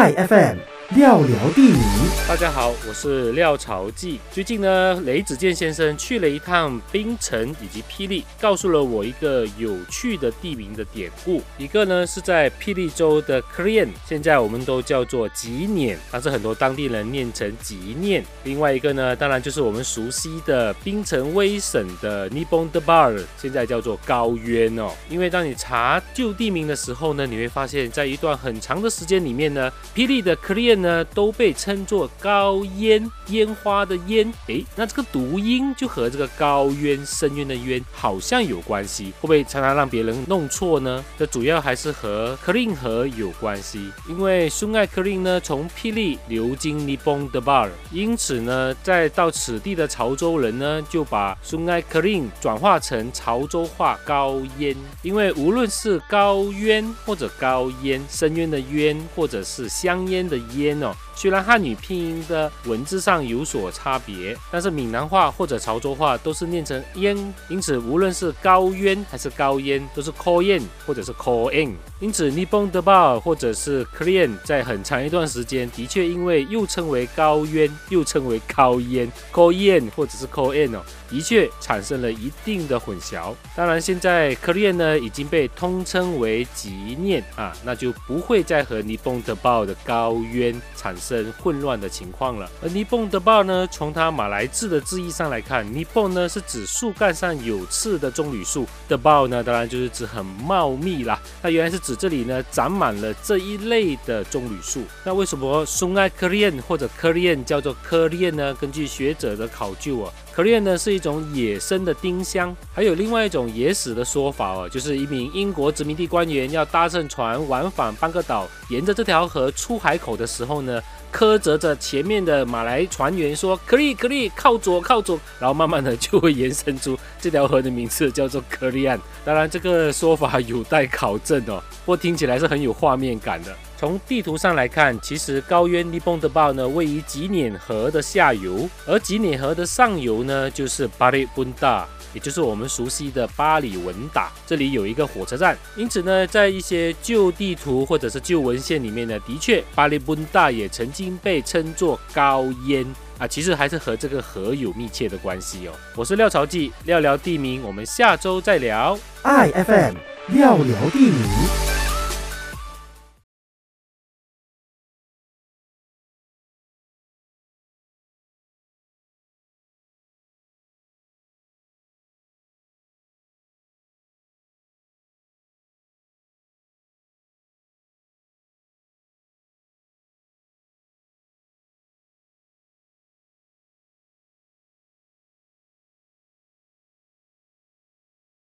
[0.00, 1.80] Hi FM 廖聊地名，
[2.26, 4.18] 大家好，我是廖朝记。
[4.32, 11.40] 最近呢，雷子健先生去了一趟冰城以及霹雳，告诉了我一个有趣的地名的典故。
[11.56, 18.24] 一个呢是在霹雳州的 Korean，现在我们都叫做吉念，但是很多当地人念成吉念。
[18.42, 24.90] 另外一个呢，当然就是我们熟悉的冰城威省的 Nibong de Bar，现在叫做高渊哦。
[25.08, 41.04] 因为当你查旧地名的时候呢，你会发现在一段很长的时间里面呢，霹雳的 Krian 呢都被称作高烟烟花的烟，诶，那这个读音就和这个高渊深渊的渊好像有关系，会不会常常让别人弄错呢？
[41.18, 60.69] 这主要还是和克林河有关系，因为苏艾克林呢从霹雳流经尼邦德巴尔，因此呢，在到此地的潮州人呢就把苏艾克林转化成潮州话高烟，因为无论是高渊或者高烟，深渊的渊或者是香烟的烟
[61.14, 71.76] 虽然汉语拼音的文字上有所差别，但是闽南话或者潮州话都是念成烟，因此无论是高渊还是高烟，都是 call in 或者是 call in。
[71.98, 80.80] 因此 Nibong de Bar 或者是 Korean 在很长一段时间的确因为又称为高渊，又称为高烟 call in 或者是 call in 哦，
[81.10, 83.34] 的确产生了一定的混淆。
[83.54, 91.32] 当然，现在 Korean 呢已经被通称为吉念啊，那就不会再和 Nibong de Bar 的高渊产生。
[91.42, 92.48] 混乱的情况了。
[92.62, 101.20] 而 Nippon 的豹呢，从它马来字的字义上来看，Nippon 呢是指树干上有刺的棕榈树的豹呢，当然就是指很茂密啦。
[101.42, 104.82] 它原来是指这里呢长满了这一类的棕榈树。
[105.04, 108.54] 那为什么松爱科利或者科利叫做科利呢？
[108.54, 110.12] 根据学者的考究啊。
[110.40, 128.98] 可练呢是一种野生的丁香，还有另外一种野史的说法哦，就是一名英国殖民地官员要搭乘船往返半个岛，沿着这条河出海口的时候呢，苛责着前面的马来船员说：“可以可以靠左靠左。”然后慢慢的就会延伸出这条河的名字叫做科利安。
[129.22, 133.54] 当然这个说法有待考证哦，不过听起来是很有画面感的。
[133.80, 144.30] 从地图上来看，其实高渊尼邦德堡呢位于吉碾河的下游，而吉碾河的上游呢就是巴里温达，也就是我们熟悉的巴里文达。
[144.46, 152.84] 这里有一个火车站，因此呢，在一些旧地图或者是旧文献里面呢，的确巴里温达也曾经被称作高烟
[153.16, 155.72] 啊，其实还是和这个河有密切的关系哦。
[155.96, 158.98] 我是廖朝记，聊聊地名，我们下周再聊。
[159.22, 159.94] I F M
[160.28, 161.69] 廖聊地名。